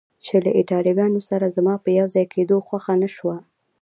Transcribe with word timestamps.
چې 0.25 0.35
له 0.43 0.51
ایټالویانو 0.59 1.19
سره 1.29 1.53
زما 1.55 1.73
په 1.83 1.89
یو 1.99 2.07
ځای 2.13 2.25
کېدو 2.33 2.55
خوښه 2.67 2.93
نه 3.01 3.09
شوه. 3.15 3.37